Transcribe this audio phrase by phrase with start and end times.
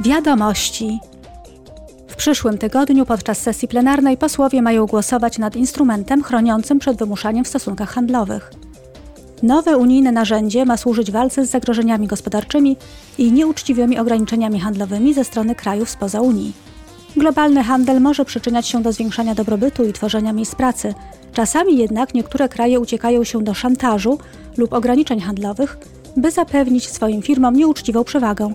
[0.00, 1.00] Wiadomości.
[2.08, 7.48] W przyszłym tygodniu podczas sesji plenarnej posłowie mają głosować nad instrumentem chroniącym przed wymuszaniem w
[7.48, 8.52] stosunkach handlowych.
[9.42, 12.76] Nowe unijne narzędzie ma służyć walce z zagrożeniami gospodarczymi
[13.18, 16.52] i nieuczciwymi ograniczeniami handlowymi ze strony krajów spoza Unii.
[17.16, 20.94] Globalny handel może przyczyniać się do zwiększania dobrobytu i tworzenia miejsc pracy.
[21.32, 24.18] Czasami jednak niektóre kraje uciekają się do szantażu
[24.56, 25.78] lub ograniczeń handlowych,
[26.16, 28.52] by zapewnić swoim firmom nieuczciwą przewagę,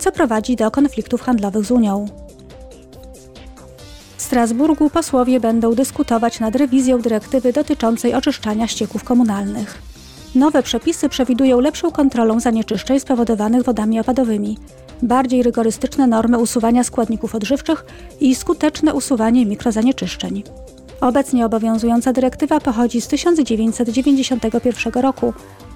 [0.00, 2.06] co prowadzi do konfliktów handlowych z Unią.
[4.16, 9.82] W Strasburgu posłowie będą dyskutować nad rewizją dyrektywy dotyczącej oczyszczania ścieków komunalnych.
[10.34, 14.58] Nowe przepisy przewidują lepszą kontrolę zanieczyszczeń spowodowanych wodami opadowymi,
[15.02, 17.84] bardziej rygorystyczne normy usuwania składników odżywczych
[18.20, 20.42] i skuteczne usuwanie mikrozanieczyszczeń.
[21.00, 25.32] Obecnie obowiązująca dyrektywa pochodzi z 1991 roku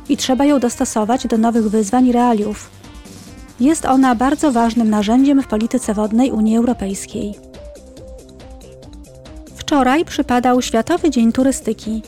[0.09, 2.70] i trzeba ją dostosować do nowych wyzwań i realiów.
[3.60, 7.34] Jest ona bardzo ważnym narzędziem w polityce wodnej Unii Europejskiej.
[9.56, 12.02] Wczoraj przypadał Światowy Dzień Turystyki.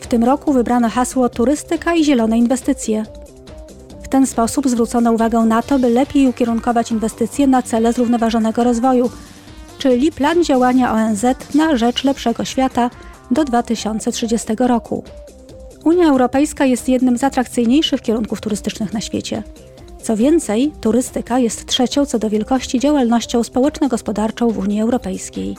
[0.00, 3.04] W tym roku wybrano hasło Turystyka i zielone inwestycje.
[4.02, 9.10] W ten sposób zwrócono uwagę na to, by lepiej ukierunkować inwestycje na cele zrównoważonego rozwoju,
[9.78, 12.90] czyli plan działania ONZ na rzecz lepszego świata
[13.30, 15.04] do 2030 roku.
[15.84, 19.42] Unia Europejska jest jednym z atrakcyjniejszych kierunków turystycznych na świecie.
[20.02, 25.56] Co więcej, turystyka jest trzecią co do wielkości działalnością społeczno-gospodarczą w Unii Europejskiej.